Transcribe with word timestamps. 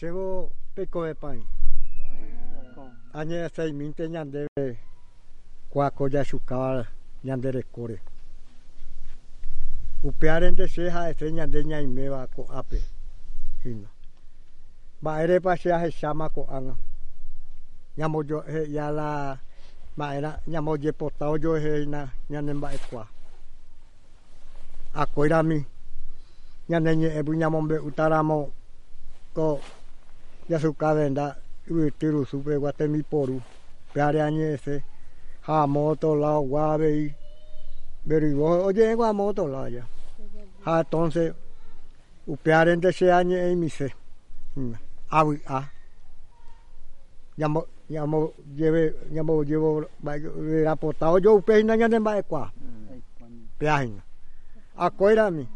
Llevo 0.00 0.50
peco 0.74 1.04
de 1.04 1.14
pan. 1.14 1.44
Añe 3.12 3.48
seis 3.54 3.72
minte 3.72 4.08
ñandere 4.08 4.80
cuaco 5.70 6.08
ya 6.08 6.24
chukaba 6.24 6.88
ñandere 7.22 7.62
core. 7.62 8.00
Upearente 10.02 10.66
seja 10.66 11.10
ese 11.10 11.30
ñande 11.30 11.64
ñaimeba 11.64 12.26
ko 12.26 12.44
ape. 12.50 12.82
Hina. 13.64 13.88
Baere 15.00 15.40
pa 15.40 15.56
sea 15.56 15.78
he 15.86 15.92
chama 15.92 16.28
ko 16.28 16.44
anga. 16.50 16.74
Ñamo 17.96 18.24
yo 18.24 18.42
he 18.48 18.68
ya 18.72 18.90
la 18.90 19.38
maera 19.96 20.40
ñamo 20.48 20.74
ye 20.76 20.92
potao 20.92 21.36
yo 21.38 21.54
he 21.54 21.86
na 21.86 22.12
ñande 22.28 22.52
ba 22.54 22.74
ekwa. 22.74 23.06
Akoira 24.92 25.42
mi. 25.44 25.64
Ñande 26.68 26.96
ñe 26.96 27.08
ebu 27.16 27.32
ñamo 27.34 27.62
be 27.62 27.78
utaramo 27.78 28.50
ko 29.34 29.60
ya 30.48 30.58
su 30.58 30.74
cadenda 30.74 31.36
tiru 31.98 32.24
supe 32.26 32.56
guatemi 32.56 33.02
poru. 33.02 33.40
Peare 33.92 34.20
añese. 34.22 34.84
Ha 35.46 35.66
moto 35.66 36.16
la 36.16 36.38
guave 36.38 37.14
pero 38.06 38.26
y 38.26 38.34
vos 38.34 38.64
oye 38.64 38.94
gua 38.94 39.12
moto 39.12 39.48
la 39.48 39.68
ya. 39.68 39.86
Ha 40.64 40.80
entonces 40.80 41.34
upearente 42.26 42.92
se 42.92 43.10
añe 43.10 43.50
en 43.50 43.60
mi 43.60 43.70
se. 43.70 43.94
Awi 45.10 45.40
a. 45.46 45.70
Llamo 47.36 47.66
llamo 47.88 48.32
lleve 48.54 48.94
llamo 49.10 49.42
llevo 49.42 49.86
era 50.04 50.76
potado 50.76 51.18
yo 51.18 51.34
upe 51.34 51.62
na 51.64 51.76
ñande 51.76 51.98
ba 51.98 52.22
kwa. 52.22 52.52
Peahin. 53.58 54.02
A 54.76 54.90
coira 54.90 55.30
mi. 55.30 55.48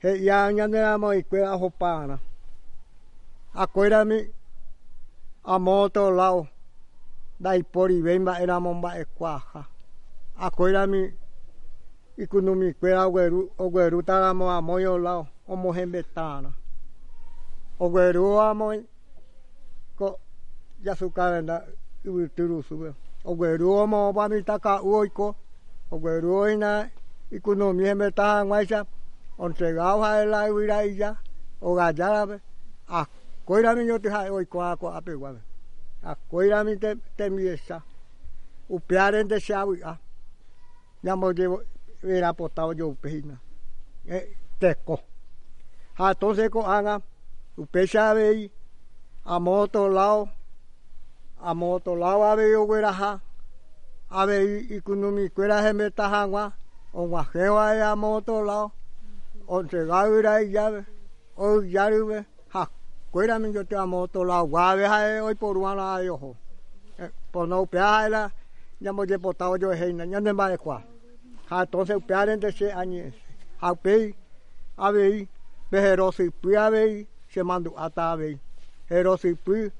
He 0.00 0.22
ya 0.24 0.50
akoerami 3.54 4.30
a 5.44 5.58
moto 5.58 6.10
lao 6.10 6.48
dai 7.40 7.62
pori 7.62 8.00
vei 8.02 8.18
ba 8.18 8.40
era 8.40 8.60
mon 8.60 8.80
ba 8.80 8.98
e 8.98 9.04
kwaha 9.04 9.66
a 10.38 10.50
koira 10.50 10.86
mi 10.86 11.10
ikunumi 12.16 12.74
kuera 12.74 13.06
ogueru 13.06 13.50
ogueru 13.58 14.02
taramo 14.02 14.50
a 14.50 14.60
moyo 14.62 14.98
lao 14.98 15.26
omo 15.48 15.72
hembetana 15.72 16.52
ogueru 17.80 18.40
a 18.40 18.54
moi 18.54 18.80
ko 19.98 20.18
yasuka 20.84 21.42
na 21.42 21.62
ibuturu 22.04 22.62
sube 22.62 22.94
ogueru 23.24 23.72
omo 23.72 24.12
ba 24.12 24.28
mi 24.28 24.42
taka 24.42 24.82
uoiko 24.82 25.34
ogueru 25.90 26.36
oina 26.36 26.90
ikunumi 27.30 27.84
hembetana 27.84 28.44
guaisa 28.44 28.86
ontregao 29.38 30.04
a 30.04 30.24
la 30.24 30.48
ira 30.48 30.84
ella 30.84 31.16
o 31.60 31.74
gallara 31.74 32.40
a 32.88 33.06
koirami 33.52 33.86
yo 33.86 33.98
tiha 33.98 34.32
oi 34.32 34.46
kwa 34.46 34.76
kwa 34.76 34.96
ape 34.96 35.14
wa 35.14 35.36
a 36.02 36.14
koirami 36.30 36.76
te 36.80 36.96
te 37.16 37.28
miesa 37.30 37.82
u 38.68 38.80
piaren 38.80 39.28
te 39.28 39.40
shawi 39.40 39.82
a 39.84 39.98
ya 41.02 41.16
mo 41.16 41.32
de 41.32 41.44
era 42.02 42.32
potao 42.32 42.72
yo 42.72 42.96
peina 43.02 43.36
e 44.08 44.18
teko 44.60 44.96
ha 45.98 46.10
entonces 46.12 46.48
ko 46.48 46.64
anga 46.64 47.02
u 47.58 47.66
pesave 47.66 48.50
a 49.24 49.38
moto 49.38 49.88
lao 49.88 50.28
a 51.40 51.54
moto 51.54 51.94
lao 51.94 52.24
ave 52.24 52.48
yo 52.50 52.64
wera 52.64 52.92
ha 52.92 53.20
ave 54.10 54.36
ikunumi 54.76 55.28
kuera 55.28 55.60
he 55.62 55.72
metahangwa 55.72 56.52
o 56.94 57.10
wajewa 57.10 57.74
ya 57.74 57.96
moto 57.96 58.44
lao 58.44 58.72
o 59.46 59.62
se 59.68 59.84
gaura 59.84 60.40
ya 60.40 60.84
o 61.36 61.60
yaruve 61.62 62.24
ha 62.48 62.64
mi 63.14 63.52
yo 63.52 63.64
te 63.64 63.76
a 63.76 63.84
moto 63.86 64.24
lao 64.24 64.46
guave 64.46 64.86
ha 64.86 65.22
hoy 65.22 65.34
por 65.34 65.58
una 65.58 66.02
yo 66.02 66.16
ho 66.16 66.34
por 67.30 67.46
no 67.46 67.66
peala 67.66 68.32
ya 68.80 68.92
mo 68.92 69.04
je 69.04 69.18
potado 69.18 69.56
yo 69.56 69.70
heina 69.70 70.06
ya 70.06 70.20
ne 70.20 70.32
ba 70.32 70.56
kwa 70.56 70.82
ha 71.50 71.62
entonces 71.62 71.96
upearen 71.96 72.40
de 72.40 72.52
se 72.52 72.72
añes 72.72 73.14
ha 73.60 73.74
pei 73.74 74.14
ave 74.78 75.28
pero 75.70 76.10
si 76.10 76.30
pi 76.30 76.56
ave 76.56 77.06
se 77.28 77.42
mando 77.44 77.74
ata 77.76 78.12
ave 78.12 78.38
pero 78.88 79.18
si 79.18 79.34
pi 79.34 79.70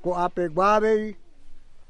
ko 0.00 0.14
ape 0.16 0.48
guave 0.48 1.16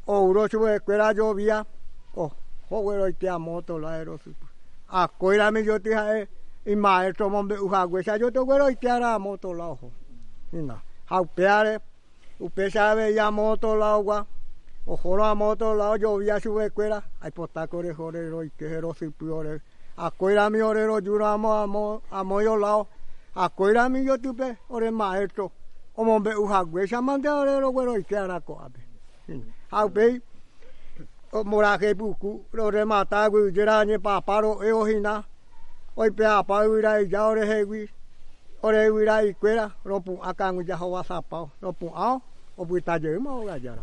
o 0.07 0.25
uro 0.25 0.49
chue 0.49 0.81
kwera 0.81 1.13
yo 1.13 1.35
via 1.35 1.67
o 2.15 2.33
ho 2.71 2.81
wero 2.81 3.13
te 3.13 3.29
a 3.29 3.39
moto 3.39 3.79
la 3.79 4.01
ero 4.01 4.19
si 4.19 4.35
a 4.89 5.51
mi 5.51 5.65
yo 5.65 5.79
te 5.81 5.95
ha 5.95 6.27
y 6.65 6.77
maestro 6.77 7.29
mombe 7.29 7.59
uha 7.61 7.85
gwesa 7.85 8.17
yo 8.17 8.33
te 8.33 8.39
wero 8.39 8.75
te 8.75 8.89
ara 8.89 9.19
moto 9.19 9.53
la 9.53 9.67
ojo 9.67 9.93
ina 10.53 10.81
ha 11.07 11.21
upeare 11.21 11.79
upesa 12.41 12.91
ave 12.91 13.15
ya 13.15 13.31
moto 13.31 13.75
la 13.75 13.95
agua. 13.95 14.27
O 14.87 14.97
joro 14.97 15.25
a 15.25 15.35
moto 15.35 15.75
la 15.75 15.97
yo 15.97 16.17
via 16.17 16.41
sube 16.41 16.71
kwera 16.71 17.03
ai 17.21 17.31
potakore 17.31 17.95
jore 17.95 18.31
ro 18.31 18.43
que 18.57 18.67
hero 18.69 18.95
si 18.95 19.09
piore 19.09 19.61
a 19.97 20.11
koira 20.11 20.51
mi 20.51 20.61
orero 20.61 21.01
juramo 21.01 21.53
amo 21.53 22.03
amo 22.11 22.41
yo 22.41 22.57
lao 22.57 22.87
a 23.35 23.49
koira 23.49 23.89
mi 23.89 24.05
yo 24.05 24.17
tupe 24.17 24.57
ore 24.71 24.91
maestro. 24.91 25.51
O 25.97 26.05
mombe 26.05 26.35
uha 26.35 26.65
gwesa 26.65 27.03
mande 27.03 27.29
orero 27.29 27.71
wero 27.71 27.93
que 28.03 28.17
ara 28.17 28.41
ko 28.41 28.61
abe 29.71 30.23
o 31.33 31.45
moraje 31.45 31.95
buku 31.95 32.45
ro 32.53 32.71
re 32.71 32.85
mata 32.85 33.29
gu 33.29 33.51
jera 33.51 33.85
ni 33.85 33.99
pa 33.99 34.21
paro 34.21 34.63
e 34.63 34.73
o 34.73 34.85
hina 34.85 35.25
oi 35.97 36.11
pe 36.11 36.25
a 36.25 36.43
pa 36.43 36.65
ira 36.65 37.01
i 37.03 37.09
ja 37.09 37.27
ore 37.29 37.45
hewi 37.45 37.89
ore 38.63 39.03
ira 39.03 39.23
i 39.23 39.35
kwera 39.35 39.71
ro 39.85 40.01
pu 40.01 40.19
akangu 40.23 40.63
ja 40.67 40.77
hawa 40.77 41.05
sa 41.05 41.23
pa 41.23 41.47
ro 41.63 41.73
pu 41.73 41.87
a 41.95 42.21
o 42.57 42.65
bu 42.65 42.81
ta 42.81 42.99
je 42.99 43.19
mo 43.19 43.45
ga 43.47 43.59
jara 43.59 43.83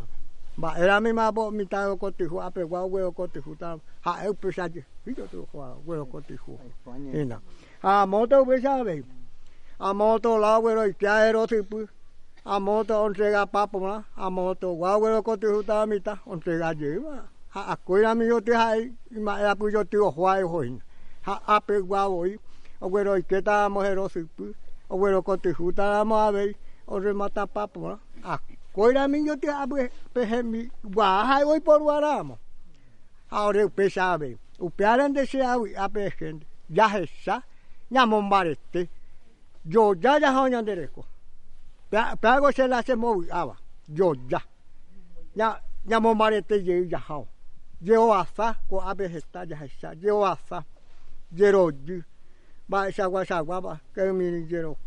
ba 0.57 0.75
era 0.77 0.99
mi 0.99 1.11
ma 1.11 1.31
bo 1.31 1.51
mi 1.51 1.65
ta 1.65 1.95
ko 1.95 2.11
ti 2.11 2.23
hu 2.23 2.39
ape 2.39 2.63
wa 2.63 2.85
we 2.85 2.99
ko 3.11 3.27
ti 3.27 3.39
hu 3.39 3.55
ta 3.55 3.77
ha 4.01 4.11
e 4.27 4.33
pe 4.33 4.51
sa 4.51 4.67
je 4.67 4.83
hi 5.05 5.13
tu 5.13 5.47
ho 5.51 5.79
we 5.85 5.95
ko 6.11 6.19
ti 6.21 6.35
hu 6.35 6.59
ina. 7.13 7.39
A 7.83 8.05
mo 8.05 8.25
to 8.25 8.43
we 8.43 8.59
sa 8.61 8.83
be 8.83 9.03
a 9.79 9.93
mo 9.93 10.17
to 10.17 10.37
la 10.37 10.59
we 10.59 10.73
ro 10.73 10.85
ya 10.99 11.27
ero 11.27 11.45
ti 11.47 11.61
pu. 11.61 11.87
A 12.45 12.59
mo 12.59 12.83
to 12.83 12.93
on 12.93 13.15
se 13.15 13.31
ga 13.31 13.45
pa 13.45 13.67
po 13.67 13.79
ma 13.79 14.03
a 14.15 14.29
mo 14.29 14.53
to 14.53 14.71
wa 14.71 14.97
we 14.97 15.21
ko 15.21 15.35
ti 15.35 15.47
hu 15.47 15.63
ta 15.63 15.85
mi 15.85 15.99
ta 15.99 16.19
on 16.25 16.41
se 16.41 16.57
ga 16.59 16.73
je 16.73 16.99
ma. 16.99 17.23
Ha 17.55 17.61
a 17.73 17.75
ko 17.77 17.95
ra 17.95 18.13
mi 18.13 18.25
yo 18.27 18.39
ti 18.39 18.51
ha 18.51 18.75
i 18.75 19.19
ma 19.19 19.39
era 19.39 19.55
pu 19.55 19.71
yo 19.71 19.83
ti 19.83 19.97
ho 19.97 20.11
wa 20.11 20.35
ho 20.39 20.59
ha 21.27 21.41
ape 21.55 21.79
wa 21.91 22.07
o 22.07 22.25
i 22.27 22.35
o 22.81 22.87
we 22.87 23.03
ro 23.03 23.15
ke 23.23 23.39
ta 23.41 23.69
mo 23.69 23.79
ero 23.83 24.07
ti 24.07 24.23
pu 24.37 24.53
o 24.89 24.95
we 24.97 25.11
ro 25.11 25.21
ko 25.21 25.37
ti 25.37 25.51
hu 25.51 25.71
ta 25.71 26.03
mo 26.03 26.15
a 26.15 26.31
be 26.31 26.55
o 26.87 26.99
re 26.99 27.13
mata 27.13 27.47
pa 27.47 27.67
po 27.67 27.79
ma 27.79 27.99
a 28.23 28.39
Koira 28.75 29.07
mi 29.07 29.25
yo 29.25 29.37
te 29.37 29.47
abe 29.47 29.89
pehe 30.13 30.43
mi 30.43 30.69
wa 30.83 31.25
hai 31.25 31.43
oi 31.43 31.59
por 31.61 31.81
waramo. 31.81 32.37
Ahora 33.31 33.69
pe 33.69 33.89
sabe. 33.89 34.37
O 34.59 34.69
pearan 34.69 35.13
de 35.13 35.25
se 35.25 35.39
awi 35.39 35.75
ape 35.77 36.11
gente. 36.19 36.45
Ya 36.69 36.89
hesa. 36.89 37.43
Ya 37.89 38.05
mombarete. 38.05 38.89
Yo 39.65 39.95
ya 39.95 40.19
ya 40.19 40.33
honya 40.33 40.61
dereko. 40.61 41.05
Pago 42.21 42.51
se 42.51 42.67
la 42.67 42.81
se 42.83 42.95
movi 42.95 43.29
ava. 43.31 43.55
Yo 43.87 44.13
ya. 44.29 44.41
Ya 45.35 45.61
ya 45.87 45.99
mombarete 45.99 46.55
ye 46.65 46.89
ya 46.89 46.99
hao. 46.99 47.27
Yo 47.81 48.13
asa 48.13 48.57
ko 48.69 48.81
abe 48.81 49.07
hesta 49.07 49.45
ya 49.45 49.55
hesa. 49.55 49.93
Yo 50.01 50.25
asa. 50.25 50.65
Ba 52.67 52.91
sa 52.91 53.07
gua 53.07 53.61
ba. 53.61 53.81
Que 53.93 54.11
mi 54.11 54.47
jero. 54.47 54.77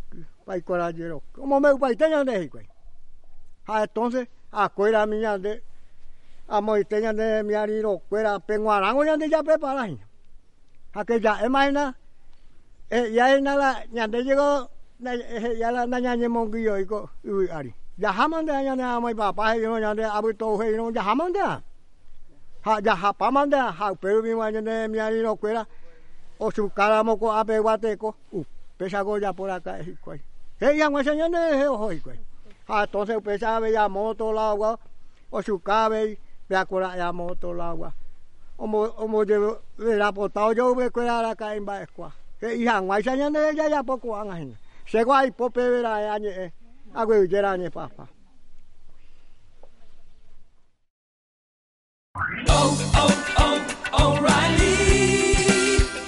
Pai 0.44 0.62
kora 0.62 0.92
jero. 0.92 1.22
Como 1.32 1.60
me 1.60 1.76
pai 1.78 1.96
tenya 1.96 2.24
de 2.24 2.44
hikoi. 2.44 2.68
ha 3.68 3.82
entonces 3.82 4.28
a 4.50 4.68
cuera 4.70 5.06
miña 5.06 5.38
de 5.38 5.62
a 6.48 6.60
moiteña 6.60 7.12
de 7.12 7.42
mi 7.42 7.54
ariro 7.54 8.00
cuera 8.08 8.38
penguarango 8.38 9.04
ya 9.04 9.16
de 9.16 9.28
ya 9.28 9.42
prepara 9.42 9.86
a 10.94 11.04
que 11.04 11.20
ya 11.20 11.44
imagina 11.44 11.94
eh 12.90 13.12
ya 13.12 13.34
es 13.34 13.42
nada 13.42 13.84
ya 13.92 14.08
de 14.08 14.24
llegó 14.24 14.70
ya 15.58 15.70
la 15.70 15.86
naña 15.86 16.16
ni 16.16 16.28
monguillo 16.28 16.78
y 16.78 16.86
co 16.86 17.10
y 17.22 17.48
ari 17.50 17.74
ya 17.98 18.10
haman 18.10 18.46
de 18.46 18.52
ya 18.52 18.74
na 18.74 18.98
mai 19.00 19.14
papá 19.14 19.56
yo 19.56 19.78
ya 19.78 19.94
de 19.94 20.04
abu 20.04 20.32
to 20.32 20.58
he 20.62 20.76
no 20.76 20.90
ya 20.90 21.02
haman 21.02 21.32
de 21.32 21.40
ha 21.40 22.80
ya 22.80 22.94
ha 22.96 23.12
paman 23.12 23.50
de 23.50 23.58
ha 23.58 23.94
pero 24.00 24.22
mi 24.22 24.32
de 24.62 24.88
mi 24.88 24.98
ariro 24.98 25.36
cuera 25.36 25.68
Oxe, 26.38 26.60
o 26.60 26.70
cara 26.70 27.02
moco 27.02 27.30
abre 27.30 27.58
guateco. 27.60 28.14
pesa 28.30 28.46
peixe 28.78 28.96
agora 28.96 29.34
por 29.34 29.50
acá. 29.50 29.78
Ei, 30.60 30.82
a 30.82 30.90
moça 30.90 31.14
não 31.14 31.38
é 31.38 31.66
eu, 31.66 31.74
roi. 31.74 32.00
Ah, 32.68 32.84
então 32.84 33.02
o 33.02 33.22
pesa 33.22 33.56
abre 33.56 33.76
a 33.76 33.88
moto 33.88 34.24
o 34.30 34.38
agua, 34.38 34.78
o 35.30 35.58
cabe, 35.58 36.18
pega 36.48 37.08
a 37.08 37.12
moto 37.12 37.52
lá, 37.52 37.70
agora. 37.70 37.94
O 38.56 38.66
mo 38.66 39.24
de 39.24 39.34
virar 39.78 40.12
por 40.12 40.30
tal, 40.30 40.52
eu 40.52 40.74
vou 40.74 40.90
cuidar 40.90 41.22
lá 41.22 41.34
cá 41.34 41.56
embaixo, 41.56 41.92
qua. 41.94 42.12
E 42.42 42.68
a 42.68 42.80
moça 42.82 43.16
não 43.16 43.40
é 43.40 43.54
já 43.54 43.68
já 43.68 43.82
pouco, 43.82 44.14
anga. 44.14 44.56
Chegou 44.86 45.14
aí, 45.14 45.30
pô, 45.30 45.50
pera 45.50 45.94
aí, 45.94 46.52
agora 46.94 47.18
eu 47.18 47.28
gerar, 47.28 47.58
né, 47.58 47.68
papá. 47.70 48.08